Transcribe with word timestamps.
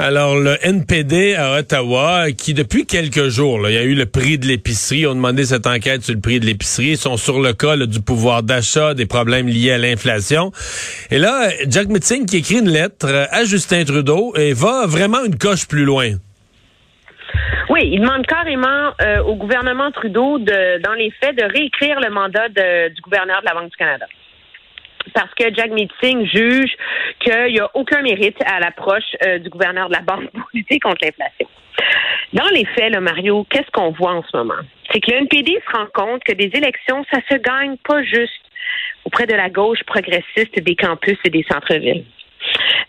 Alors, 0.00 0.36
le 0.36 0.56
NPD 0.62 1.34
à 1.34 1.58
Ottawa, 1.58 2.30
qui 2.30 2.54
depuis 2.54 2.86
quelques 2.86 3.30
jours, 3.30 3.68
il 3.68 3.74
y 3.74 3.78
a 3.78 3.82
eu 3.82 3.96
le 3.96 4.06
prix 4.06 4.38
de 4.38 4.46
l'épicerie, 4.46 5.08
on 5.08 5.16
demandé 5.16 5.44
cette 5.44 5.66
enquête 5.66 6.04
sur 6.04 6.14
le 6.14 6.20
prix 6.20 6.38
de 6.38 6.46
l'épicerie, 6.46 6.90
ils 6.90 6.96
sont 6.96 7.16
sur 7.16 7.40
le 7.40 7.52
cas 7.52 7.76
du 7.76 8.00
pouvoir 8.00 8.44
d'achat, 8.44 8.94
des 8.94 9.06
problèmes 9.06 9.48
liés 9.48 9.72
à 9.72 9.78
l'inflation. 9.78 10.52
Et 11.10 11.18
là, 11.18 11.48
Jack 11.66 11.88
Mitzing 11.88 12.26
qui 12.26 12.36
écrit 12.36 12.60
une 12.60 12.70
lettre 12.70 13.08
à 13.32 13.44
Justin 13.44 13.84
Trudeau 13.84 14.32
et 14.36 14.52
va 14.52 14.86
vraiment 14.86 15.24
une 15.24 15.36
coche 15.36 15.66
plus 15.66 15.84
loin. 15.84 16.10
Oui, 17.68 17.80
il 17.90 18.00
demande 18.00 18.24
carrément 18.24 18.92
euh, 19.02 19.20
au 19.24 19.34
gouvernement 19.34 19.90
Trudeau, 19.90 20.38
de, 20.38 20.80
dans 20.80 20.94
les 20.94 21.10
faits, 21.20 21.36
de 21.36 21.42
réécrire 21.42 21.98
le 21.98 22.10
mandat 22.10 22.48
du 22.48 23.00
gouverneur 23.02 23.40
de 23.40 23.46
la 23.46 23.54
Banque 23.54 23.70
du 23.70 23.76
Canada. 23.76 24.06
Parce 25.14 25.32
que 25.34 25.52
Jack 25.54 25.70
Meeting 25.70 26.26
juge 26.26 26.72
qu'il 27.20 27.52
n'y 27.52 27.60
a 27.60 27.70
aucun 27.74 28.02
mérite 28.02 28.38
à 28.46 28.60
l'approche 28.60 29.16
euh, 29.26 29.38
du 29.38 29.48
gouverneur 29.48 29.88
de 29.88 29.94
la 29.94 30.02
Banque 30.02 30.30
pour 30.30 30.48
lutter 30.54 30.78
contre 30.78 30.98
l'inflation. 31.02 31.48
Dans 32.32 32.48
les 32.52 32.64
faits, 32.66 32.92
là, 32.92 33.00
Mario, 33.00 33.46
qu'est-ce 33.50 33.70
qu'on 33.72 33.90
voit 33.92 34.12
en 34.12 34.22
ce 34.22 34.36
moment? 34.36 34.62
C'est 34.92 35.00
que 35.00 35.10
le 35.10 35.18
NPD 35.18 35.58
se 35.66 35.76
rend 35.76 35.86
compte 35.94 36.24
que 36.24 36.32
des 36.32 36.50
élections, 36.54 37.04
ça 37.12 37.20
se 37.30 37.36
gagne 37.36 37.76
pas 37.78 38.02
juste 38.02 38.32
auprès 39.04 39.26
de 39.26 39.34
la 39.34 39.48
gauche 39.48 39.82
progressiste 39.84 40.58
des 40.58 40.76
campus 40.76 41.18
et 41.24 41.30
des 41.30 41.44
centres-villes. 41.50 42.04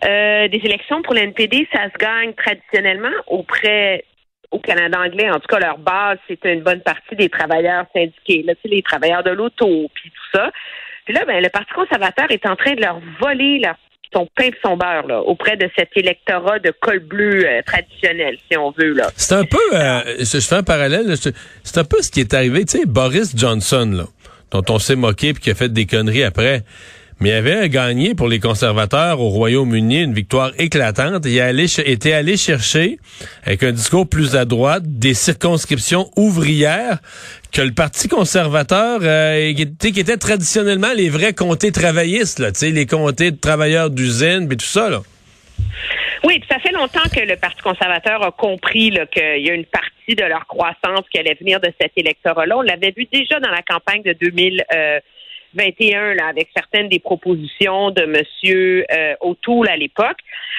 Euh, 0.06 0.48
des 0.48 0.62
élections 0.64 1.02
pour 1.02 1.14
le 1.14 1.22
NPD, 1.22 1.68
ça 1.74 1.86
se 1.86 1.98
gagne 1.98 2.34
traditionnellement 2.34 3.16
auprès 3.28 4.04
au 4.52 4.60
Canada 4.60 5.00
anglais, 5.00 5.30
en 5.30 5.40
tout 5.40 5.48
cas, 5.48 5.60
leur 5.60 5.78
base, 5.78 6.18
c'est 6.28 6.44
une 6.46 6.62
bonne 6.62 6.82
partie 6.82 7.16
des 7.16 7.30
travailleurs 7.30 7.86
syndiqués, 7.94 8.44
là, 8.44 8.54
tu 8.56 8.68
les 8.68 8.82
travailleurs 8.82 9.24
de 9.24 9.32
l'auto, 9.32 9.90
puis 9.94 10.10
tout 10.10 10.38
ça. 10.38 10.52
Puis 11.10 11.18
là, 11.18 11.26
ben, 11.26 11.42
le 11.42 11.50
Parti 11.50 11.74
conservateur 11.74 12.28
est 12.30 12.46
en 12.46 12.56
train 12.56 12.76
de 12.76 12.82
leur 12.82 13.02
voler 13.20 13.58
leur, 13.58 13.74
son 14.14 14.28
pain 14.38 14.44
et 14.44 14.54
son 14.64 14.78
beurre 14.78 15.08
là, 15.08 15.22
auprès 15.22 15.58
de 15.58 15.68
cet 15.76 15.90
électorat 15.96 16.60
de 16.60 16.72
col 16.80 17.00
bleu 17.00 17.48
euh, 17.48 17.64
traditionnel, 17.66 18.38
si 18.48 18.56
on 18.56 18.70
veut. 18.78 18.94
là. 18.94 19.10
C'est 19.16 19.34
un 19.34 19.44
peu, 19.44 19.58
euh, 19.74 20.02
je, 20.20 20.40
fais 20.40 20.58
un 20.58 20.62
parallèle, 20.62 21.16
c'est 21.64 21.78
un 21.80 21.84
peu 21.84 22.04
ce 22.04 22.12
qui 22.12 22.20
est 22.20 22.32
arrivé, 22.36 22.64
tu 22.64 22.78
sais, 22.78 22.86
Boris 22.86 23.36
Johnson, 23.36 23.90
là, 23.92 24.04
dont 24.52 24.64
on 24.72 24.78
s'est 24.78 24.96
moqué 24.96 25.34
puis 25.34 25.42
qui 25.42 25.50
a 25.50 25.56
fait 25.56 25.74
des 25.74 25.88
conneries 25.88 26.24
après. 26.24 26.62
Mais 27.22 27.30
il 27.30 27.34
avait 27.34 27.68
gagné 27.68 28.16
pour 28.16 28.30
les 28.30 28.40
conservateurs 28.40 29.20
au 29.20 29.28
Royaume-Uni 29.30 30.04
une 30.04 30.14
victoire 30.14 30.52
éclatante. 30.58 31.26
Il 31.26 31.38
était 31.86 32.14
allé 32.14 32.38
chercher, 32.38 32.98
avec 33.44 33.62
un 33.64 33.72
discours 33.74 34.08
plus 34.08 34.38
à 34.38 34.46
droite, 34.46 34.84
des 34.86 35.14
circonscriptions 35.14 36.10
ouvrières 36.16 37.00
que 37.52 37.62
le 37.62 37.72
Parti 37.72 38.08
conservateur, 38.08 39.00
euh, 39.04 39.50
était- 39.50 40.18
traditionnellement 40.18 40.94
les 40.96 41.10
vrais 41.10 41.34
comtés 41.34 41.72
travaillistes, 41.74 42.40
là, 42.40 42.52
les 42.62 42.86
comtés 42.86 43.32
de 43.32 43.38
travailleurs 43.38 43.90
d'usine, 43.90 44.48
puis 44.48 44.56
tout 44.58 44.66
ça. 44.66 44.90
Là. 44.90 45.02
Oui, 46.24 46.42
ça 46.50 46.58
fait 46.60 46.72
longtemps 46.72 47.08
que 47.14 47.20
le 47.20 47.36
Parti 47.36 47.62
conservateur 47.62 48.24
a 48.24 48.32
compris 48.32 48.92
qu'il 49.12 49.46
y 49.46 49.50
a 49.50 49.54
une 49.54 49.66
partie 49.66 50.16
de 50.16 50.24
leur 50.24 50.46
croissance 50.48 51.02
qui 51.12 51.20
allait 51.20 51.36
venir 51.40 51.60
de 51.60 51.70
cet 51.82 51.92
électorat-là. 51.98 52.58
On 52.58 52.62
l'avait 52.62 52.94
vu 52.96 53.08
déjà 53.12 53.40
dans 53.42 53.52
la 53.52 53.62
campagne 53.62 54.04
de 54.04 54.14
2021, 55.54 56.14
là, 56.16 56.28
avec 56.28 56.50
certaines 56.56 56.90
des 56.90 57.00
propositions 57.00 57.92
de 57.92 58.02
M. 58.04 58.86
Euh, 58.92 59.16
O'Toole 59.22 59.70
à 59.70 59.78
l'époque. 59.78 60.18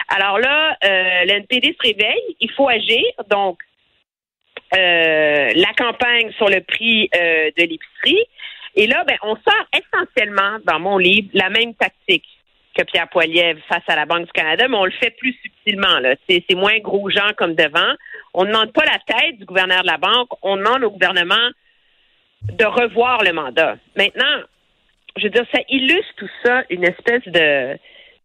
Alors 0.08 0.38
là, 0.38 0.76
euh, 0.84 1.24
l'NPD 1.26 1.76
se 1.80 1.88
réveille, 1.88 2.36
il 2.40 2.50
faut 2.52 2.68
agir. 2.68 3.04
Donc, 3.28 3.58
euh, 4.74 5.52
la 5.54 5.72
campagne 5.76 6.30
sur 6.36 6.48
le 6.48 6.60
prix 6.60 7.10
euh, 7.14 7.50
de 7.56 7.62
l'épicerie. 7.62 8.24
Et 8.76 8.86
là, 8.86 9.02
ben, 9.06 9.16
on 9.22 9.34
sort 9.34 9.66
essentiellement 9.74 10.58
dans 10.64 10.78
mon 10.78 10.96
livre 10.96 11.28
la 11.34 11.50
même 11.50 11.74
tactique 11.74 12.26
que 12.76 12.84
Pierre 12.84 13.08
Poilievre 13.08 13.60
face 13.68 13.82
à 13.88 13.96
la 13.96 14.06
Banque 14.06 14.26
du 14.26 14.32
Canada, 14.32 14.68
mais 14.68 14.76
on 14.76 14.84
le 14.84 14.92
fait 14.92 15.10
plus 15.10 15.36
subtilement. 15.42 15.98
Là. 15.98 16.14
C'est, 16.28 16.44
c'est 16.48 16.54
moins 16.54 16.78
gros 16.78 17.10
gens 17.10 17.32
comme 17.36 17.54
devant. 17.54 17.94
On 18.32 18.44
ne 18.44 18.52
demande 18.52 18.72
pas 18.72 18.84
la 18.84 18.98
tête 19.04 19.38
du 19.38 19.44
gouverneur 19.44 19.82
de 19.82 19.88
la 19.88 19.98
banque, 19.98 20.28
on 20.42 20.56
demande 20.56 20.84
au 20.84 20.90
gouvernement 20.90 21.50
de 22.42 22.64
revoir 22.64 23.24
le 23.24 23.32
mandat. 23.32 23.76
Maintenant, 23.96 24.42
je 25.16 25.24
veux 25.24 25.30
dire, 25.30 25.46
ça 25.52 25.60
illustre 25.68 26.14
tout 26.16 26.30
ça 26.44 26.64
une 26.70 26.84
espèce 26.84 27.26
de 27.26 27.78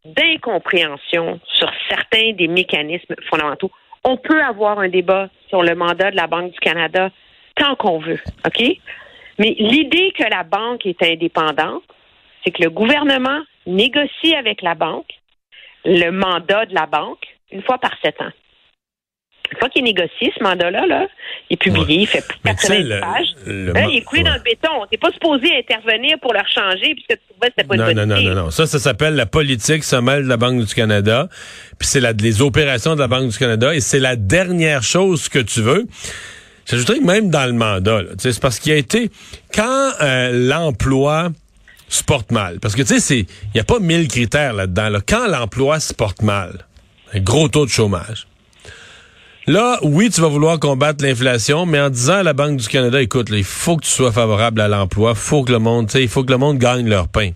d'incompréhension 0.06 1.40
sur 1.48 1.72
certains 1.90 2.34
des 2.34 2.48
mécanismes 2.48 3.16
fondamentaux. 3.28 3.72
On 4.04 4.18
peut 4.18 4.40
avoir 4.44 4.78
un 4.78 4.88
débat 4.88 5.30
sur 5.50 5.64
le 5.64 5.74
mandat 5.74 6.12
de 6.12 6.16
la 6.16 6.28
Banque 6.28 6.52
du 6.52 6.60
Canada 6.60 7.10
tant 7.56 7.76
qu'on 7.76 7.98
veut, 7.98 8.20
OK? 8.46 8.64
Mais 9.40 9.56
l'idée 9.58 10.14
que 10.16 10.24
la 10.24 10.44
banque 10.44 10.86
est 10.86 11.02
indépendante, 11.02 11.84
c'est 12.44 12.52
que 12.52 12.62
le 12.62 12.70
gouvernement 12.70 13.42
négocie 13.66 14.36
avec 14.36 14.62
la 14.62 14.76
banque 14.76 15.12
le 15.86 16.10
mandat 16.10 16.66
de 16.66 16.74
la 16.74 16.86
banque 16.86 17.26
une 17.52 17.62
fois 17.62 17.78
par 17.78 17.92
sept 18.02 18.20
ans. 18.22 18.32
Une 19.52 19.58
fois 19.60 19.70
qu'il 19.70 19.82
est 19.82 19.94
négocié, 19.94 20.32
ce 20.38 20.44
mandat-là, 20.44 20.86
là, 20.88 21.08
il 21.50 21.54
est 21.54 21.58
publié, 21.58 22.02
il 22.02 22.08
fait 22.08 22.26
plus 22.28 22.36
de 22.36 22.42
Mais 22.46 22.56
tu 22.56 22.62
sais, 22.68 22.78
90 22.84 22.90
le- 22.90 23.00
pages. 23.00 23.36
le 23.46 23.74
Là, 23.74 23.88
il 23.90 23.98
est 23.98 24.02
coulé 24.02 24.22
ouais. 24.24 24.30
dans 24.30 24.36
le 24.36 24.42
béton. 24.42 24.70
T'es 24.90 24.98
pas 24.98 25.12
supposé 25.12 25.56
intervenir 25.58 26.18
pour 26.20 26.34
leur 26.34 26.48
changer 26.48 26.94
puisque 26.96 27.10
tu 27.10 27.20
trouvais 27.30 27.48
que 27.48 27.54
c'était 27.58 27.68
pas 27.68 27.76
Non, 27.78 27.90
une 27.90 27.96
non, 27.96 28.02
bonne 28.02 28.10
non, 28.10 28.16
idée. 28.18 28.30
non, 28.30 28.44
non. 28.46 28.52
Ça, 28.52 28.66
ça 28.66 28.80
s'appelle 28.80 29.16
la 29.16 29.26
politique 29.28 29.84
sommaire 29.84 30.18
de 30.22 30.28
la 30.28 30.38
Banque 30.38 30.66
du 30.66 30.74
Canada. 30.74 31.30
Puis 31.78 31.88
c'est 31.88 32.02
les 32.22 32.42
opérations 32.42 32.96
de 32.96 33.00
la 33.02 33.08
Banque 33.08 33.30
du 33.30 33.38
Canada. 33.38 33.74
Et 33.76 33.82
c'est 33.82 34.00
la 34.00 34.16
dernière 34.16 34.84
chose 34.84 35.30
que 35.30 35.40
tu 35.40 35.62
veux. 35.62 35.86
J'ajouterais 36.66 36.98
que 37.00 37.06
même 37.06 37.30
dans 37.30 37.46
le 37.46 37.54
mandat, 37.54 38.02
c'est 38.18 38.40
parce 38.40 38.60
qu'il 38.60 38.72
y 38.72 38.76
a 38.76 38.80
été... 38.80 39.12
Quand 39.54 39.92
euh, 40.02 40.32
l'emploi 40.34 41.30
se 41.88 42.04
porte 42.04 42.32
mal, 42.32 42.60
parce 42.60 42.76
que 42.76 42.82
tu 42.82 42.88
sais, 42.96 43.00
c'est 43.00 43.20
il 43.20 43.28
n'y 43.54 43.62
a 43.62 43.64
pas 43.64 43.78
mille 43.80 44.08
critères 44.08 44.54
là-dedans. 44.54 44.90
Là. 44.90 45.00
Quand 45.08 45.28
l'emploi 45.28 45.80
se 45.80 45.94
porte 45.94 46.24
mal, 46.24 46.66
un 47.14 47.20
gros 47.20 47.48
taux 47.48 47.66
de 47.66 47.70
chômage, 47.70 48.26
Là, 49.48 49.78
oui, 49.84 50.10
tu 50.10 50.22
vas 50.22 50.28
vouloir 50.28 50.60
combattre 50.60 51.04
l'inflation, 51.04 51.68
mais 51.68 51.80
en 51.80 51.92
disant 51.92 52.16
à 52.16 52.24
la 52.24 52.34
Banque 52.34 52.58
du 52.58 52.68
Canada, 52.68 53.00
écoute, 53.00 53.30
là, 53.30 53.38
il 53.38 53.44
faut 53.44 53.78
que 53.78 53.86
tu 53.86 53.92
sois 53.92 54.12
favorable 54.12 54.60
à 54.60 54.68
l'emploi, 54.68 55.14
faut 55.14 55.44
que 55.44 55.52
le 55.52 55.60
monde, 55.60 55.88
il 55.94 56.08
faut 56.08 56.24
que 56.24 56.32
le 56.32 56.40
monde 56.40 56.58
gagne 56.58 56.90
leur 56.90 57.08
pain. 57.08 57.32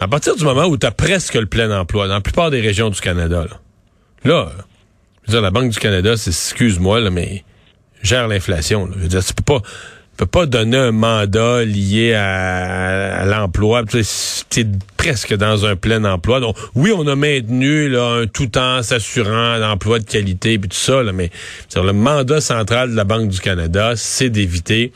À 0.00 0.08
partir 0.08 0.34
du 0.34 0.44
moment 0.44 0.64
où 0.64 0.78
tu 0.78 0.86
as 0.86 0.90
presque 0.90 1.34
le 1.34 1.44
plein 1.44 1.70
emploi, 1.78 2.08
dans 2.08 2.14
la 2.14 2.20
plupart 2.22 2.50
des 2.50 2.60
régions 2.62 2.88
du 2.88 3.00
Canada, 3.00 3.44
là, 4.24 4.52
je 5.26 5.32
veux 5.32 5.32
dire, 5.32 5.42
la 5.42 5.50
Banque 5.50 5.70
du 5.70 5.78
Canada, 5.78 6.16
c'est, 6.16 6.30
excuse-moi, 6.30 7.10
mais 7.10 7.44
gère 8.02 8.26
l'inflation. 8.26 8.88
tu 8.88 9.42
pas, 9.44 9.60
tu 10.14 10.18
peux 10.18 10.26
pas 10.26 10.46
donner 10.46 10.76
un 10.76 10.92
mandat 10.92 11.64
lié 11.64 12.14
à, 12.14 13.22
à 13.22 13.24
l'emploi. 13.24 13.82
Es 13.92 14.66
presque 14.96 15.34
dans 15.34 15.66
un 15.66 15.74
plein 15.74 16.04
emploi. 16.04 16.38
Donc, 16.38 16.56
oui, 16.76 16.92
on 16.96 17.04
a 17.08 17.16
maintenu 17.16 17.88
là, 17.88 18.20
un 18.20 18.26
tout 18.28 18.46
temps 18.46 18.80
s'assurant 18.84 19.56
l'emploi 19.56 19.98
de 19.98 20.04
qualité 20.04 20.56
puis 20.56 20.68
tout 20.68 20.76
ça, 20.76 21.02
là, 21.02 21.10
mais 21.10 21.30
c'est 21.68 21.82
le 21.82 21.92
mandat 21.92 22.40
central 22.40 22.92
de 22.92 22.94
la 22.94 23.02
Banque 23.02 23.28
du 23.28 23.40
Canada, 23.40 23.94
c'est 23.96 24.30
d'éviter 24.30 24.92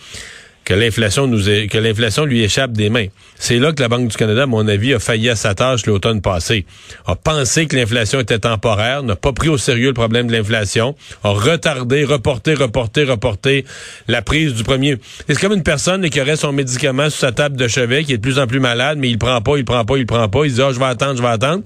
que 0.69 0.75
l'inflation 0.75 1.27
nous 1.27 1.49
est, 1.49 1.67
que 1.67 1.79
l'inflation 1.79 2.27
lui 2.27 2.43
échappe 2.43 2.73
des 2.73 2.91
mains. 2.91 3.07
C'est 3.37 3.59
là 3.59 3.73
que 3.73 3.81
la 3.81 3.89
Banque 3.89 4.09
du 4.09 4.17
Canada, 4.19 4.43
à 4.43 4.47
mon 4.47 4.69
avis, 4.69 4.93
a 4.93 4.99
failli 4.99 5.31
à 5.31 5.35
sa 5.35 5.55
tâche 5.55 5.87
l'automne 5.87 6.21
passé. 6.21 6.67
A 7.07 7.17
pensé 7.17 7.65
que 7.67 7.75
l'inflation 7.75 8.21
était 8.21 8.41
temporaire, 8.41 9.03
n'a 9.03 9.17
pas 9.17 9.33
pris 9.33 9.49
au 9.49 9.57
sérieux 9.57 9.89
le 9.89 9.95
problème 9.95 10.27
de 10.27 10.33
l'inflation, 10.33 10.95
a 11.25 11.31
retardé, 11.31 12.05
reporté, 12.05 12.53
reporté, 12.53 13.05
reporté 13.05 13.65
la 14.09 14.21
prise 14.21 14.53
du 14.53 14.63
premier. 14.63 14.99
C'est 15.27 15.41
comme 15.41 15.55
une 15.55 15.63
personne 15.63 16.07
qui 16.11 16.21
aurait 16.21 16.37
son 16.37 16.53
médicament 16.53 17.09
sur 17.09 17.21
sa 17.21 17.33
table 17.33 17.57
de 17.57 17.67
chevet, 17.67 18.05
qui 18.05 18.13
est 18.13 18.19
de 18.19 18.23
plus 18.23 18.39
en 18.39 18.47
plus 18.47 18.61
malade, 18.61 18.99
mais 18.99 19.09
il 19.09 19.13
le 19.13 19.19
prend 19.19 19.41
pas, 19.41 19.53
il 19.57 19.61
le 19.61 19.65
prend 19.65 19.87
pas, 19.87 19.97
il 19.97 20.01
le 20.01 20.07
prend 20.07 20.29
pas. 20.29 20.45
Il 20.45 20.53
dit, 20.53 20.61
ah, 20.61 20.71
je 20.71 20.79
vais 20.79 20.85
attendre, 20.85 21.17
je 21.17 21.23
vais 21.23 21.29
attendre. 21.29 21.63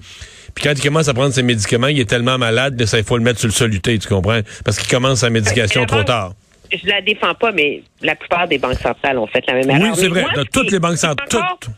Puis 0.55 0.63
quand 0.63 0.73
il 0.77 0.81
commence 0.81 1.09
à 1.09 1.13
prendre 1.13 1.33
ses 1.33 1.43
médicaments, 1.43 1.87
il 1.87 1.99
est 1.99 2.09
tellement 2.09 2.37
malade 2.37 2.77
que 2.77 2.85
ça, 2.85 2.99
il 2.99 3.03
faut 3.03 3.17
le 3.17 3.23
mettre 3.23 3.39
sur 3.39 3.49
le 3.49 3.53
soluté, 3.53 3.99
tu 3.99 4.07
comprends? 4.07 4.39
Parce 4.63 4.79
qu'il 4.79 4.89
commence 4.89 5.19
sa 5.19 5.29
médication 5.29 5.85
trop 5.85 6.03
tard. 6.03 6.35
Je 6.73 6.87
la 6.87 7.01
défends 7.01 7.33
pas, 7.35 7.51
mais 7.51 7.83
la 8.01 8.15
plupart 8.15 8.47
des 8.47 8.57
banques 8.57 8.73
centrales 8.75 9.17
ont 9.17 9.27
fait 9.27 9.45
la 9.47 9.53
même 9.53 9.65
Oui, 9.69 9.73
erreur. 9.85 9.95
c'est 9.95 10.09
Mais 10.09 10.21
vrai. 10.21 10.33
moi, 10.35 10.43
toutes 10.51 10.71
les 10.71 10.79
banques 10.79 10.97
c'est 10.97 11.07
centrales, 11.07 11.27
toutes. 11.59 11.69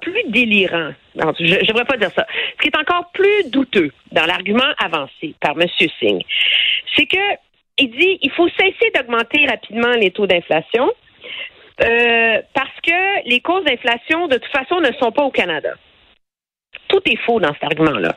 plus 0.00 0.22
délirant, 0.28 0.92
non, 1.16 1.32
je 1.38 1.44
ne 1.44 1.66
devrais 1.66 1.84
pas 1.84 1.96
dire 1.96 2.10
ça, 2.14 2.26
ce 2.56 2.62
qui 2.62 2.68
est 2.68 2.76
encore 2.78 3.10
plus 3.12 3.50
douteux 3.50 3.90
dans 4.12 4.26
l'argument 4.26 4.64
avancé 4.82 5.34
par 5.40 5.52
M. 5.60 5.66
Singh, 6.00 6.22
c'est 6.96 7.06
que 7.06 7.16
il 7.78 7.90
dit 7.90 8.18
il 8.22 8.30
faut 8.32 8.48
cesser 8.48 8.90
d'augmenter 8.94 9.46
rapidement 9.46 9.92
les 9.92 10.10
taux 10.10 10.26
d'inflation 10.26 10.90
euh, 11.82 12.40
parce 12.54 12.74
que 12.84 13.28
les 13.28 13.40
causes 13.40 13.64
d'inflation, 13.64 14.26
de 14.26 14.36
toute 14.38 14.50
façon, 14.50 14.80
ne 14.80 14.90
sont 14.98 15.12
pas 15.12 15.22
au 15.22 15.30
Canada. 15.30 15.70
Tout 16.88 17.00
est 17.06 17.18
faux 17.24 17.38
dans 17.38 17.52
cet 17.54 17.62
argument-là. 17.64 18.14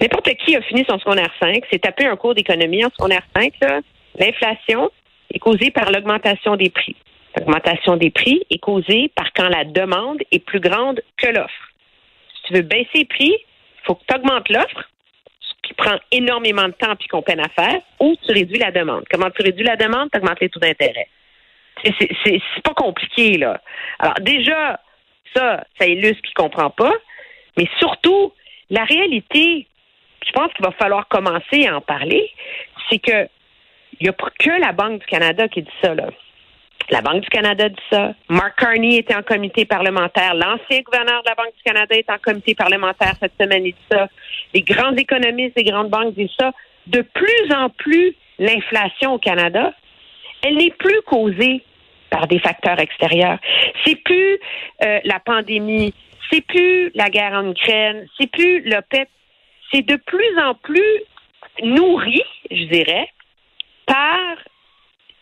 N'importe 0.00 0.30
qui 0.44 0.56
a 0.56 0.62
fini 0.62 0.84
son 0.88 0.98
secondaire 0.98 1.30
5, 1.40 1.62
s'est 1.70 1.78
tapé 1.78 2.06
un 2.06 2.16
cours 2.16 2.34
d'économie 2.34 2.84
en 2.84 2.90
secondaire 2.90 3.22
5, 3.36 3.52
l'inflation 4.18 4.90
est 5.32 5.38
causée 5.38 5.70
par 5.70 5.90
l'augmentation 5.90 6.56
des 6.56 6.70
prix. 6.70 6.96
L'augmentation 7.36 7.96
des 7.96 8.10
prix 8.10 8.42
est 8.50 8.58
causée 8.58 9.10
par 9.14 9.32
quand 9.32 9.48
la 9.48 9.64
demande 9.64 10.18
est 10.32 10.44
plus 10.44 10.60
grande 10.60 11.00
que 11.16 11.28
l'offre. 11.28 11.70
Si 12.34 12.42
tu 12.48 12.54
veux 12.54 12.62
baisser 12.62 12.88
les 12.94 13.04
prix, 13.04 13.32
il 13.32 13.84
faut 13.84 13.94
que 13.94 14.04
tu 14.08 14.14
augmentes 14.14 14.48
l'offre, 14.48 14.88
ce 15.40 15.68
qui 15.68 15.74
prend 15.74 15.96
énormément 16.10 16.66
de 16.66 16.72
temps 16.72 16.96
puis 16.96 17.08
qu'on 17.08 17.22
peine 17.22 17.40
à 17.40 17.48
faire, 17.48 17.80
ou 18.00 18.16
tu 18.26 18.32
réduis 18.32 18.58
la 18.58 18.72
demande. 18.72 19.04
Comment 19.10 19.30
tu 19.30 19.42
réduis 19.42 19.64
la 19.64 19.76
demande? 19.76 20.10
Tu 20.12 20.18
augmentes 20.18 20.40
les 20.40 20.48
taux 20.48 20.60
d'intérêt. 20.60 21.08
C'est 21.84 22.62
pas 22.62 22.74
compliqué, 22.74 23.38
là. 23.38 23.60
Alors, 24.00 24.14
déjà, 24.20 24.80
ça, 25.34 25.64
ça 25.78 25.86
illustre 25.86 26.22
qu'il 26.22 26.34
comprend 26.34 26.70
pas. 26.70 26.92
Mais 27.56 27.66
surtout, 27.78 28.32
la 28.68 28.84
réalité, 28.84 29.66
je 30.26 30.32
pense 30.32 30.52
qu'il 30.52 30.64
va 30.64 30.72
falloir 30.72 31.08
commencer 31.08 31.66
à 31.66 31.76
en 31.76 31.80
parler, 31.80 32.30
c'est 32.88 32.98
que 32.98 33.28
il 34.00 34.04
n'y 34.04 34.08
a 34.08 34.12
que 34.12 34.60
la 34.60 34.72
Banque 34.72 35.00
du 35.00 35.06
Canada 35.06 35.46
qui 35.48 35.62
dit 35.62 35.70
ça, 35.82 35.94
là. 35.94 36.08
La 36.88 37.02
Banque 37.02 37.20
du 37.20 37.28
Canada 37.28 37.68
dit 37.68 37.82
ça. 37.90 38.14
Mark 38.28 38.58
Carney 38.58 38.96
était 38.96 39.14
en 39.14 39.22
comité 39.22 39.64
parlementaire. 39.64 40.34
L'ancien 40.34 40.80
gouverneur 40.80 41.22
de 41.22 41.28
la 41.28 41.34
Banque 41.34 41.54
du 41.54 41.62
Canada 41.62 41.94
est 41.94 42.10
en 42.10 42.18
comité 42.18 42.54
parlementaire 42.54 43.14
cette 43.20 43.34
semaine. 43.40 43.66
Il 43.66 43.72
dit 43.74 43.86
ça. 43.92 44.08
Les 44.54 44.62
grands 44.62 44.94
économistes 44.96 45.54
des 45.54 45.64
grandes 45.64 45.90
banques 45.90 46.14
disent 46.14 46.34
ça. 46.38 46.52
De 46.86 47.02
plus 47.02 47.54
en 47.54 47.68
plus, 47.68 48.16
l'inflation 48.38 49.14
au 49.14 49.18
Canada, 49.18 49.72
elle 50.42 50.56
n'est 50.56 50.72
plus 50.72 51.00
causée 51.06 51.62
par 52.08 52.26
des 52.26 52.40
facteurs 52.40 52.80
extérieurs. 52.80 53.38
C'est 53.84 53.96
plus 53.96 54.40
euh, 54.82 54.98
la 55.04 55.20
pandémie, 55.20 55.94
c'est 56.30 56.40
plus 56.40 56.90
la 56.94 57.08
guerre 57.08 57.34
en 57.34 57.50
Ukraine, 57.50 58.06
c'est 58.18 58.30
plus 58.30 58.62
l'OPEP, 58.62 59.08
c'est 59.72 59.86
de 59.86 59.96
plus 59.96 60.38
en 60.38 60.54
plus 60.54 61.02
nourri, 61.62 62.22
je 62.50 62.64
dirais, 62.64 63.08
par 63.90 64.36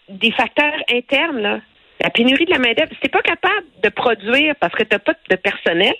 des 0.09 0.31
facteurs 0.33 0.81
internes. 0.93 1.63
La 2.01 2.11
pénurie 2.11 2.45
de 2.45 2.51
la 2.51 2.59
main-d'œuvre, 2.59 2.93
si 3.03 3.09
pas 3.09 3.23
capable 3.23 3.67
de 3.83 3.89
produire 3.89 4.55
parce 4.57 4.75
que 4.75 4.85
tu 4.85 4.91
n'as 4.93 4.99
pas 4.99 5.15
de 5.31 5.37
personnel, 5.37 5.95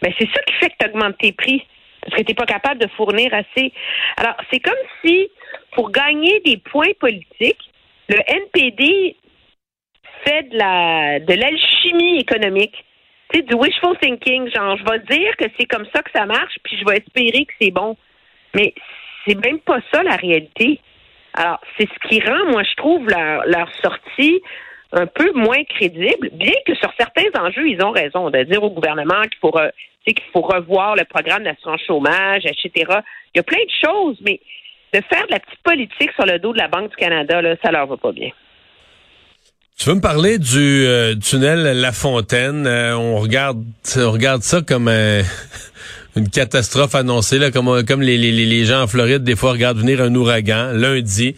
ben, 0.00 0.12
c'est 0.18 0.28
ça 0.32 0.40
qui 0.42 0.54
fait 0.54 0.70
que 0.70 0.76
tu 0.80 0.86
augmentes 0.88 1.18
tes 1.18 1.32
prix. 1.32 1.66
Parce 2.02 2.16
que 2.16 2.22
tu 2.22 2.30
n'es 2.30 2.34
pas 2.34 2.46
capable 2.46 2.80
de 2.80 2.88
fournir 2.96 3.34
assez. 3.34 3.72
Alors, 4.16 4.36
c'est 4.50 4.60
comme 4.60 4.78
si, 5.04 5.28
pour 5.72 5.90
gagner 5.90 6.40
des 6.40 6.56
points 6.56 6.94
politiques, 7.00 7.70
le 8.08 8.18
NPD 8.26 9.16
fait 10.24 10.44
de 10.44 10.56
la 10.56 11.20
de 11.20 11.34
l'alchimie 11.34 12.20
économique. 12.20 12.84
Tu 13.30 13.38
sais, 13.40 13.42
du 13.42 13.54
wishful 13.54 13.98
thinking, 13.98 14.50
genre 14.54 14.76
je 14.78 14.84
vais 14.84 15.00
dire 15.16 15.36
que 15.36 15.44
c'est 15.58 15.66
comme 15.66 15.86
ça 15.94 16.02
que 16.02 16.10
ça 16.14 16.24
marche, 16.24 16.54
puis 16.62 16.78
je 16.78 16.84
vais 16.86 16.98
espérer 16.98 17.44
que 17.44 17.52
c'est 17.60 17.72
bon. 17.72 17.96
Mais 18.54 18.72
c'est 19.26 19.34
même 19.44 19.58
pas 19.58 19.80
ça 19.92 20.02
la 20.02 20.16
réalité. 20.16 20.80
Alors, 21.34 21.60
c'est 21.76 21.88
ce 21.88 22.08
qui 22.08 22.20
rend, 22.20 22.50
moi, 22.50 22.62
je 22.62 22.74
trouve, 22.76 23.08
leur, 23.08 23.46
leur 23.46 23.68
sortie 23.82 24.40
un 24.92 25.06
peu 25.06 25.32
moins 25.34 25.62
crédible, 25.64 26.30
bien 26.32 26.54
que 26.66 26.74
sur 26.74 26.90
certains 26.98 27.28
enjeux, 27.38 27.68
ils 27.68 27.82
ont 27.84 27.90
raison 27.90 28.30
de 28.30 28.42
dire 28.44 28.62
au 28.62 28.70
gouvernement 28.70 29.22
qu'il 29.22 29.38
faut, 29.40 29.52
qu'il 30.06 30.16
faut 30.32 30.40
revoir 30.40 30.96
le 30.96 31.04
programme 31.04 31.44
d'assurance 31.44 31.82
chômage, 31.86 32.46
etc. 32.46 32.70
Il 33.34 33.38
y 33.38 33.40
a 33.40 33.42
plein 33.42 33.58
de 33.58 33.86
choses, 33.86 34.16
mais 34.22 34.40
de 34.94 35.00
faire 35.12 35.26
de 35.26 35.32
la 35.32 35.40
petite 35.40 35.62
politique 35.62 36.10
sur 36.12 36.24
le 36.24 36.38
dos 36.38 36.52
de 36.52 36.58
la 36.58 36.68
Banque 36.68 36.90
du 36.90 36.96
Canada, 36.96 37.42
là, 37.42 37.56
ça 37.62 37.70
leur 37.70 37.86
va 37.86 37.96
pas 37.98 38.12
bien. 38.12 38.30
Tu 39.78 39.88
veux 39.88 39.94
me 39.94 40.00
parler 40.00 40.38
du 40.38 40.86
euh, 40.86 41.14
tunnel 41.14 41.80
La 41.80 41.92
Fontaine? 41.92 42.66
Euh, 42.66 42.96
On 42.96 43.18
regarde, 43.18 43.62
on 43.96 44.10
regarde 44.10 44.42
ça 44.42 44.60
comme 44.62 44.88
une 46.18 46.28
catastrophe 46.28 46.94
annoncée, 46.94 47.38
là, 47.38 47.50
comme, 47.50 47.84
comme 47.84 48.02
les, 48.02 48.64
gens 48.64 48.82
en 48.82 48.86
Floride 48.86 49.24
des 49.24 49.36
fois 49.36 49.52
regardent 49.52 49.78
venir 49.78 50.02
un 50.02 50.14
ouragan. 50.14 50.72
Lundi, 50.72 51.34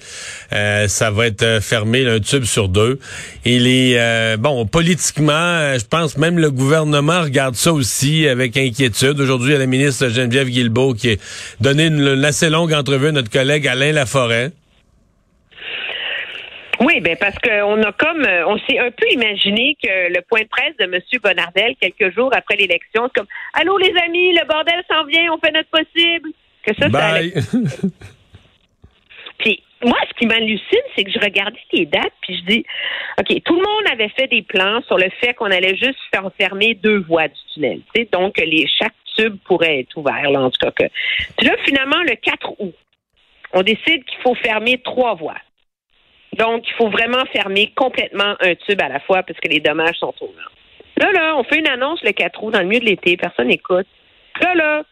euh, 0.53 0.89
ça 0.89 1.11
va 1.11 1.27
être 1.27 1.61
fermé, 1.61 2.07
un 2.07 2.21
tube 2.21 2.45
sur 2.45 2.69
deux. 2.69 2.99
Et 3.45 3.59
les 3.59 4.37
bon, 4.39 4.67
politiquement, 4.67 5.77
je 5.79 5.85
pense 5.85 6.17
même 6.17 6.39
le 6.39 6.51
gouvernement 6.51 7.23
regarde 7.23 7.55
ça 7.55 7.73
aussi 7.73 8.27
avec 8.27 8.57
inquiétude. 8.57 9.21
Aujourd'hui, 9.21 9.51
il 9.51 9.53
y 9.53 9.57
a 9.57 9.59
la 9.59 9.67
ministre 9.67 10.09
Geneviève 10.09 10.49
Guilbeault 10.49 10.95
qui 10.95 11.13
a 11.13 11.17
donné 11.61 11.87
une, 11.87 12.01
une 12.01 12.25
assez 12.25 12.51
longue 12.51 12.73
entrevue 12.73 13.09
à 13.09 13.13
notre 13.13 13.31
collègue 13.31 13.67
Alain 13.69 13.93
Laforêt. 13.93 14.53
Oui, 16.81 17.01
ben 17.01 17.15
parce 17.21 17.37
qu'on 17.39 17.83
a 17.83 17.93
comme 17.93 18.25
euh, 18.25 18.47
on 18.47 18.59
s'est 18.61 18.79
un 18.79 18.91
peu 18.91 19.07
imaginé 19.11 19.77
que 19.83 20.13
le 20.13 20.23
point 20.23 20.41
de 20.41 20.49
presse 20.49 20.75
de 20.79 20.85
M. 20.85 20.99
Bonardel, 21.23 21.77
quelques 21.79 22.15
jours 22.15 22.31
après 22.35 22.57
l'élection, 22.57 23.03
c'est 23.07 23.21
comme 23.21 23.29
Allô 23.53 23.77
les 23.77 23.95
amis, 24.03 24.33
le 24.33 24.47
bordel 24.47 24.83
s'en 24.91 25.05
vient, 25.05 25.31
on 25.33 25.39
fait 25.39 25.53
notre 25.53 25.69
possible. 25.69 26.31
Que 26.63 26.75
ça, 26.75 26.91
ça 26.91 27.07
allait... 27.07 27.33
Puis 29.39 29.63
moi, 29.83 29.97
ce 30.09 30.19
qui 30.19 30.27
m'hallucine, 30.27 30.83
c'est 30.95 31.05
que 31.05 31.11
je 31.11 31.19
regardais 31.19 31.59
les 31.73 31.87
dates, 31.87 32.13
puis 32.23 32.37
je 32.37 32.45
dis 32.45 32.65
OK, 33.19 33.43
tout 33.45 33.55
le 33.55 33.63
monde 33.63 33.93
avait 33.93 34.11
fait 34.11 34.27
des 34.27 34.43
plans 34.43 34.83
sur 34.87 34.97
le 34.97 35.11
fait 35.21 35.35
qu'on 35.35 35.51
allait 35.51 35.77
juste 35.77 35.99
faire 36.13 36.31
fermer 36.39 36.75
deux 36.75 37.01
voies 37.01 37.29
du 37.29 37.41
tunnel. 37.53 37.81
Donc 38.13 38.39
les 38.39 38.67
chaque 38.79 38.95
tube 39.17 39.37
pourrait 39.45 39.81
être 39.81 39.97
ouvert, 39.97 40.31
là, 40.31 40.41
en 40.41 40.51
tout 40.51 40.59
cas 40.61 40.71
que. 40.71 40.85
Puis 41.37 41.47
là, 41.47 41.57
finalement, 41.65 42.03
le 42.03 42.15
4 42.17 42.55
août, 42.59 42.75
on 43.53 43.63
décide 43.63 44.05
qu'il 44.05 44.21
faut 44.23 44.35
fermer 44.35 44.79
trois 44.83 45.15
voies. 45.15 45.41
Donc, 46.39 46.65
il 46.69 46.75
faut 46.75 46.89
vraiment 46.89 47.25
fermer 47.33 47.73
complètement 47.75 48.35
un 48.41 48.55
tube 48.55 48.81
à 48.81 48.89
la 48.89 49.01
fois 49.01 49.23
parce 49.23 49.39
que 49.41 49.49
les 49.49 49.61
dommages 49.61 49.97
sont 49.97 50.13
trop 50.13 50.33
grands. 50.37 50.51
Là, 50.97 51.13
là, 51.13 51.37
on 51.37 51.45
fait 51.45 51.59
une 51.59 51.69
annonce 51.69 52.03
le 52.03 52.13
4 52.13 52.43
août 52.43 52.53
dans 52.53 52.61
le 52.61 52.67
milieu 52.67 52.81
de 52.81 52.85
l'été, 52.87 53.17
personne 53.17 53.49
n'écoute. 53.49 53.87
Là, 54.41 54.55
là, 54.55 54.83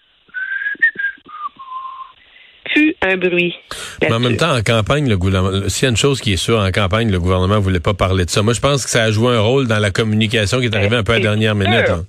plus 2.65 2.95
un 3.03 3.17
bruit. 3.17 3.55
Mais 4.03 4.13
en 4.13 4.21
même 4.21 4.37
temps, 4.37 4.55
en 4.55 4.63
campagne, 4.63 5.09
le 5.09 5.17
gouvernement, 5.17 5.69
s'il 5.69 5.85
y 5.85 5.87
a 5.87 5.91
une 5.91 5.97
chose 5.97 6.21
qui 6.21 6.35
est 6.35 6.37
sûre, 6.37 6.59
en 6.59 6.71
campagne, 6.71 7.11
le 7.11 7.19
gouvernement 7.19 7.57
ne 7.57 7.61
voulait 7.61 7.81
pas 7.81 7.95
parler 7.95 8.25
de 8.25 8.31
ça. 8.31 8.43
Moi, 8.43 8.53
je 8.53 8.61
pense 8.61 8.85
que 8.85 8.91
ça 8.91 9.05
a 9.05 9.11
joué 9.11 9.35
un 9.35 9.41
rôle 9.41 9.67
dans 9.67 9.79
la 9.79 9.91
communication 9.91 10.61
qui 10.61 10.67
est 10.67 10.75
arrivée 10.75 10.97
un 10.97 11.03
peu 11.03 11.13
à 11.13 11.17
la 11.17 11.23
dernière 11.23 11.55
minute. 11.55 11.89
Hein. 11.89 12.05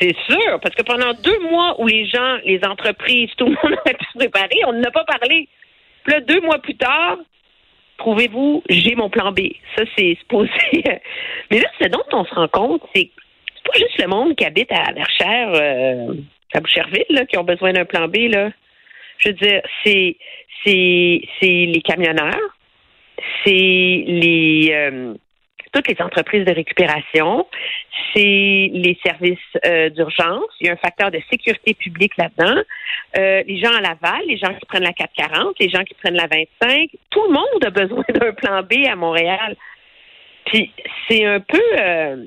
C'est 0.00 0.14
sûr, 0.28 0.60
parce 0.62 0.74
que 0.74 0.82
pendant 0.82 1.12
deux 1.22 1.38
mois 1.50 1.74
où 1.80 1.86
les 1.86 2.06
gens, 2.06 2.36
les 2.44 2.60
entreprises, 2.64 3.30
tout 3.36 3.46
le 3.46 3.52
monde 3.52 3.78
a 3.86 3.90
pu 3.90 4.04
se 4.12 4.18
préparer, 4.18 4.60
on 4.66 4.72
n'a 4.74 4.90
pas 4.90 5.04
parlé. 5.04 5.48
Puis 6.04 6.14
là, 6.14 6.20
deux 6.20 6.40
mois 6.40 6.58
plus 6.58 6.76
tard, 6.76 7.16
trouvez-vous, 7.98 8.62
j'ai 8.68 8.94
mon 8.94 9.10
plan 9.10 9.32
B. 9.32 9.40
Ça, 9.76 9.84
c'est 9.96 10.16
supposé. 10.20 10.50
Mais 11.50 11.60
là, 11.60 11.68
ce 11.80 11.88
dont 11.88 12.04
on 12.12 12.24
se 12.24 12.34
rend 12.34 12.48
compte, 12.48 12.82
c'est 12.94 13.10
c'est 13.56 13.72
pas 13.72 13.78
juste 13.78 14.00
le 14.00 14.08
monde 14.08 14.34
qui 14.36 14.44
habite 14.44 14.70
à 14.72 14.92
Verchères, 14.92 15.52
euh, 15.54 16.14
à 16.54 16.60
Boucherville, 16.60 17.04
là, 17.10 17.26
qui 17.26 17.36
ont 17.36 17.44
besoin 17.44 17.72
d'un 17.72 17.84
plan 17.84 18.08
B, 18.08 18.16
là. 18.30 18.50
Je 19.18 19.28
veux 19.28 19.34
dire, 19.34 19.62
c'est, 19.84 20.16
c'est, 20.64 21.20
c'est 21.40 21.66
les 21.66 21.82
camionneurs, 21.82 22.56
c'est 23.44 23.50
les, 23.50 24.70
euh, 24.72 25.14
toutes 25.78 25.88
les 25.88 26.04
entreprises 26.04 26.44
de 26.44 26.52
récupération, 26.52 27.46
c'est 28.12 28.70
les 28.72 28.98
services 29.04 29.38
euh, 29.64 29.90
d'urgence. 29.90 30.50
Il 30.60 30.66
y 30.66 30.70
a 30.70 30.72
un 30.72 30.76
facteur 30.76 31.10
de 31.10 31.20
sécurité 31.30 31.74
publique 31.74 32.16
là-dedans. 32.16 32.60
Euh, 33.16 33.42
les 33.46 33.60
gens 33.60 33.70
à 33.70 33.80
Laval, 33.80 34.22
les 34.26 34.38
gens 34.38 34.52
qui 34.54 34.66
prennent 34.66 34.82
la 34.82 34.92
440, 34.92 35.56
les 35.60 35.68
gens 35.68 35.84
qui 35.84 35.94
prennent 35.94 36.16
la 36.16 36.26
25, 36.26 36.90
tout 37.10 37.22
le 37.28 37.32
monde 37.32 37.64
a 37.64 37.70
besoin 37.70 38.04
d'un 38.14 38.32
plan 38.32 38.62
B 38.62 38.86
à 38.88 38.96
Montréal. 38.96 39.56
Puis 40.46 40.72
c'est 41.08 41.24
un 41.24 41.40
peu. 41.40 41.62
Euh, 41.78 42.24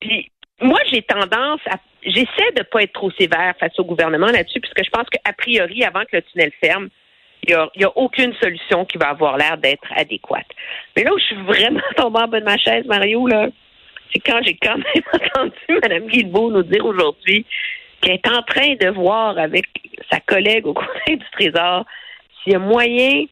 puis 0.00 0.30
moi, 0.60 0.78
j'ai 0.90 1.02
tendance 1.02 1.60
à. 1.66 1.78
J'essaie 2.04 2.52
de 2.56 2.62
pas 2.62 2.82
être 2.82 2.92
trop 2.92 3.10
sévère 3.10 3.54
face 3.58 3.76
au 3.80 3.84
gouvernement 3.84 4.28
là-dessus, 4.28 4.60
puisque 4.60 4.84
je 4.84 4.90
pense 4.90 5.08
qu'a 5.08 5.32
priori, 5.32 5.82
avant 5.82 6.02
que 6.02 6.16
le 6.16 6.22
tunnel 6.22 6.52
ferme, 6.60 6.88
il 7.42 7.68
n'y 7.76 7.84
a, 7.84 7.96
aucune 7.96 8.34
solution 8.34 8.84
qui 8.84 8.98
va 8.98 9.10
avoir 9.10 9.36
l'air 9.36 9.56
d'être 9.58 9.86
adéquate. 9.94 10.46
Mais 10.96 11.04
là 11.04 11.12
où 11.12 11.18
je 11.18 11.24
suis 11.24 11.42
vraiment 11.42 11.80
tombée 11.96 12.20
en 12.20 12.28
bas 12.28 12.40
de 12.40 12.44
ma 12.44 12.58
chaise, 12.58 12.84
Mario, 12.86 13.26
là, 13.26 13.48
c'est 14.12 14.20
quand 14.20 14.40
j'ai 14.42 14.56
quand 14.56 14.76
même 14.76 15.04
entendu 15.12 15.80
Mme 15.82 16.06
Guilbeault 16.08 16.50
nous 16.50 16.62
dire 16.62 16.84
aujourd'hui 16.84 17.46
qu'elle 18.00 18.14
est 18.14 18.28
en 18.28 18.42
train 18.42 18.74
de 18.74 18.88
voir 18.88 19.38
avec 19.38 19.66
sa 20.10 20.20
collègue 20.20 20.66
au 20.66 20.74
Conseil 20.74 21.16
du 21.16 21.26
Trésor 21.32 21.84
s'il 22.42 22.52
y 22.52 22.56
a 22.56 22.58
moyen 22.58 23.24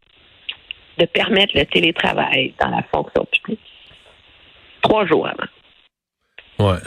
de 0.99 1.06
permettre 1.06 1.56
le 1.56 1.66
télétravail 1.66 2.54
dans 2.61 2.68
la 2.68 2.82
fonction 2.84 3.26
publique. 3.26 3.61
Trois 4.82 5.06
jours 5.06 5.26
avant. 5.26 6.68
Ouais. 6.70 6.78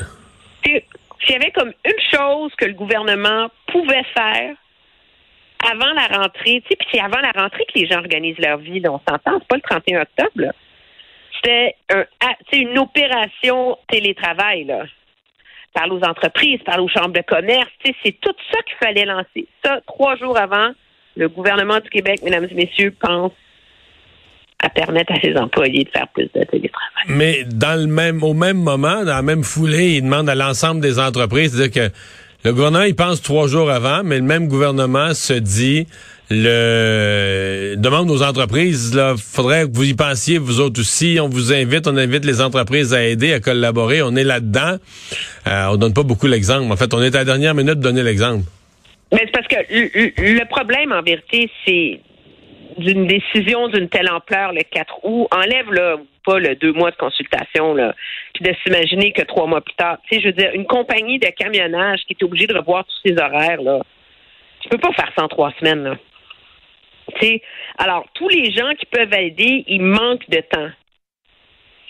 S'il 0.63 1.31
y 1.31 1.35
avait 1.35 1.51
comme 1.51 1.73
une 1.85 2.01
chose 2.11 2.51
que 2.57 2.65
le 2.65 2.73
gouvernement 2.73 3.49
pouvait 3.67 4.05
faire 4.15 4.55
avant 5.63 5.93
la 5.93 6.17
rentrée, 6.17 6.61
tu 6.61 6.69
sais, 6.69 6.75
puis 6.77 6.87
c'est 6.91 6.99
avant 6.99 7.19
la 7.19 7.31
rentrée 7.31 7.65
que 7.65 7.79
les 7.79 7.87
gens 7.87 7.97
organisent 7.97 8.39
leur 8.39 8.57
vie, 8.57 8.79
là, 8.79 8.91
on 8.91 8.99
s'entend, 8.99 9.39
c'est 9.39 9.47
pas 9.47 9.55
le 9.55 9.61
31 9.61 10.01
octobre. 10.01 10.53
C'était 11.35 11.75
un, 11.89 12.05
une 12.53 12.77
opération 12.77 13.77
télétravail, 13.89 14.65
là. 14.65 14.85
parle 15.73 15.93
aux 15.93 16.03
entreprises, 16.03 16.59
parle 16.65 16.81
aux 16.81 16.87
chambres 16.87 17.13
de 17.13 17.21
commerce. 17.21 17.69
Tu 17.83 17.91
sais, 17.91 17.97
c'est 18.03 18.19
tout 18.19 18.35
ça 18.51 18.61
qu'il 18.63 18.75
fallait 18.77 19.05
lancer. 19.05 19.47
Ça, 19.63 19.79
trois 19.85 20.15
jours 20.15 20.37
avant, 20.37 20.71
le 21.15 21.29
gouvernement 21.29 21.79
du 21.79 21.89
Québec, 21.89 22.21
mesdames 22.23 22.47
et 22.49 22.53
messieurs, 22.53 22.95
pense 22.99 23.31
à 24.63 24.69
permettre 24.69 25.13
à 25.13 25.19
ses 25.21 25.35
employés 25.37 25.83
de 25.83 25.89
faire 25.89 26.07
plus 26.07 26.25
de 26.33 26.43
télétravail. 26.43 27.05
Mais 27.07 27.43
dans 27.45 27.79
le 27.79 27.87
même, 27.87 28.23
au 28.23 28.33
même 28.33 28.57
moment, 28.57 29.03
dans 29.03 29.15
la 29.15 29.21
même 29.21 29.43
foulée, 29.43 29.97
il 29.97 30.03
demande 30.03 30.29
à 30.29 30.35
l'ensemble 30.35 30.81
des 30.81 30.99
entreprises, 30.99 31.55
c'est-à-dire 31.55 31.89
que 31.89 31.95
le 32.47 32.53
gouvernement, 32.53 32.85
il 32.85 32.95
pense 32.95 33.21
trois 33.21 33.47
jours 33.47 33.69
avant, 33.69 34.03
mais 34.05 34.15
le 34.15 34.23
même 34.23 34.47
gouvernement 34.47 35.13
se 35.13 35.33
dit, 35.33 35.85
le 36.29 37.75
demande 37.77 38.09
aux 38.09 38.23
entreprises, 38.23 38.95
là, 38.95 39.15
faudrait 39.17 39.63
que 39.63 39.75
vous 39.75 39.83
y 39.83 39.93
pensiez, 39.93 40.37
vous 40.37 40.61
autres 40.61 40.79
aussi. 40.79 41.17
On 41.21 41.27
vous 41.27 41.51
invite, 41.51 41.87
on 41.87 41.97
invite 41.97 42.23
les 42.23 42.39
entreprises 42.39 42.93
à 42.93 43.03
aider, 43.03 43.33
à 43.33 43.41
collaborer. 43.41 44.01
On 44.01 44.15
est 44.15 44.23
là-dedans. 44.23 44.77
Euh, 45.45 45.65
on 45.71 45.75
donne 45.75 45.93
pas 45.93 46.03
beaucoup 46.03 46.27
l'exemple. 46.27 46.71
En 46.71 46.77
fait, 46.77 46.93
on 46.93 47.01
est 47.03 47.13
à 47.15 47.19
la 47.19 47.25
dernière 47.25 47.53
minute 47.53 47.79
de 47.79 47.83
donner 47.83 48.01
l'exemple. 48.01 48.45
Mais 49.11 49.23
c'est 49.25 49.31
parce 49.31 49.47
que 49.47 49.55
le 49.69 50.45
problème, 50.45 50.93
en 50.93 51.01
vérité, 51.01 51.51
c'est 51.65 51.99
d'une 52.77 53.07
décision 53.07 53.67
d'une 53.67 53.89
telle 53.89 54.09
ampleur 54.09 54.53
le 54.53 54.61
4 54.63 54.99
août, 55.03 55.27
enlève 55.31 55.71
là, 55.71 55.97
pas 56.25 56.39
le 56.39 56.55
deux 56.55 56.73
mois 56.73 56.91
de 56.91 56.95
consultation, 56.95 57.73
là, 57.73 57.95
puis 58.33 58.43
de 58.43 58.53
s'imaginer 58.63 59.11
que 59.11 59.23
trois 59.23 59.47
mois 59.47 59.61
plus 59.61 59.75
tard, 59.75 59.97
tu 60.03 60.15
sais, 60.15 60.21
je 60.21 60.27
veux 60.27 60.33
dire, 60.33 60.51
une 60.53 60.65
compagnie 60.65 61.19
de 61.19 61.27
camionnage 61.27 62.01
qui 62.05 62.13
est 62.13 62.23
obligée 62.23 62.47
de 62.47 62.57
revoir 62.57 62.85
tous 62.85 63.09
ses 63.09 63.17
horaires, 63.19 63.61
là, 63.61 63.81
tu 64.61 64.69
peux 64.69 64.77
pas 64.77 64.93
faire 64.93 65.11
ça 65.15 65.23
en 65.23 65.27
trois 65.27 65.51
semaines, 65.59 65.83
là. 65.83 65.97
Tu 67.15 67.25
sais, 67.25 67.41
alors, 67.77 68.05
tous 68.15 68.27
les 68.27 68.51
gens 68.51 68.73
qui 68.77 68.85
peuvent 68.85 69.13
aider, 69.13 69.63
ils 69.67 69.81
manquent 69.81 70.29
de 70.29 70.41
temps. 70.41 70.69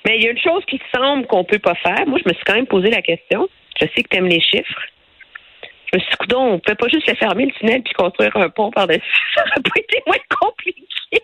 Mais 0.05 0.17
il 0.17 0.23
y 0.23 0.27
a 0.27 0.31
une 0.31 0.39
chose 0.39 0.63
qui 0.65 0.79
semble 0.95 1.25
qu'on 1.25 1.43
peut 1.43 1.59
pas 1.59 1.75
faire. 1.75 2.05
Moi, 2.05 2.19
je 2.23 2.29
me 2.29 2.33
suis 2.35 2.43
quand 2.45 2.53
même 2.53 2.67
posé 2.67 2.89
la 2.91 3.01
question. 3.01 3.49
Je 3.81 3.87
sais 3.87 4.03
que 4.03 4.09
tu 4.09 4.17
aimes 4.17 4.27
les 4.27 4.39
chiffres. 4.39 4.81
Je 5.91 5.97
me 5.97 6.01
suis 6.01 6.11
dit, 6.27 6.35
on 6.35 6.59
peut 6.59 6.75
pas 6.75 6.87
juste 6.87 7.07
le 7.07 7.15
fermer 7.15 7.45
le 7.45 7.51
tunnel 7.53 7.81
puis 7.81 7.93
construire 7.93 8.35
un 8.35 8.49
pont 8.49 8.71
par-dessus. 8.71 9.01
Ça 9.35 9.41
aurait 9.41 9.61
pas 9.61 9.79
été 9.79 10.01
moins 10.05 10.17
compliqué. 10.41 11.23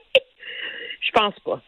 je 1.02 1.12
pense 1.12 1.36
pas. 1.46 1.62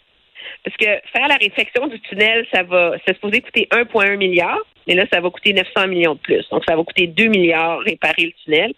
Parce 0.63 0.77
que 0.77 0.85
faire 0.85 1.27
la 1.27 1.35
réfection 1.35 1.87
du 1.87 1.99
tunnel, 2.01 2.45
ça 2.51 2.63
va, 2.63 2.93
c'est 3.05 3.13
supposé 3.13 3.41
coûter 3.41 3.67
1,1 3.71 4.17
milliard, 4.17 4.57
mais 4.87 4.95
là, 4.95 5.05
ça 5.13 5.21
va 5.21 5.29
coûter 5.29 5.53
900 5.53 5.87
millions 5.87 6.15
de 6.15 6.19
plus. 6.19 6.43
Donc, 6.49 6.63
ça 6.67 6.75
va 6.75 6.83
coûter 6.83 7.05
2 7.05 7.27
milliards 7.27 7.79
réparer 7.81 8.25
le 8.25 8.31
tunnel. 8.43 8.73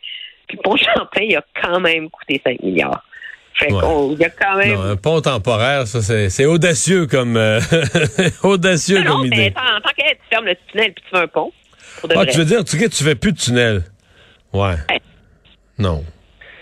Puis 0.47 0.57
le 0.57 0.63
pont 0.63 0.75
Champlain, 0.75 1.23
il 1.23 1.35
a 1.35 1.43
quand 1.61 1.79
même 1.79 2.09
coûté 2.09 2.41
5 2.43 2.61
milliards. 2.61 3.03
Fait 3.53 3.69
il 3.69 4.19
y 4.19 4.23
a 4.25 4.29
quand 4.29 4.57
même. 4.57 4.79
un 4.79 4.95
pont 4.97 5.19
temporaire, 5.19 5.87
ça, 5.87 6.01
c'est 6.01 6.45
audacieux 6.45 7.07
comme, 7.07 7.37
euh, 7.37 7.59
audacieux 8.43 9.01
non, 9.01 9.17
comme 9.17 9.25
idée. 9.25 9.53
En 9.55 9.81
tant 9.81 9.89
que 9.89 10.09
tu 10.09 10.17
fermes 10.29 10.45
le 10.45 10.55
tunnel 10.71 10.93
puis 10.93 11.03
tu 11.03 11.09
fais 11.09 11.23
un 11.23 11.27
pont. 11.27 11.51
Ah, 12.15 12.25
tu 12.25 12.37
veux 12.37 12.45
dire, 12.45 12.63
tu, 12.63 12.77
tu 12.89 13.03
fais 13.03 13.15
plus 13.15 13.31
de 13.31 13.37
tunnel? 13.37 13.83
Ouais. 14.53 14.75
Non. 15.77 16.03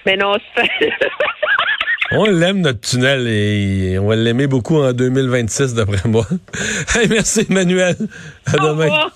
Mais 0.06 0.18
non, 0.18 0.36
On 2.12 2.26
l'aime, 2.26 2.62
notre 2.62 2.82
tunnel, 2.82 3.28
et 3.28 3.98
on 3.98 4.08
va 4.08 4.16
l'aimer 4.16 4.48
beaucoup 4.48 4.78
en 4.78 4.94
2026, 4.94 5.74
d'après 5.74 6.08
moi. 6.08 6.26
merci, 7.10 7.48
Emmanuel. 7.50 7.96
À 8.46 8.58
demain. 8.58 9.10